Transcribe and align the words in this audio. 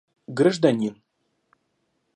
Гражданин 0.37 0.95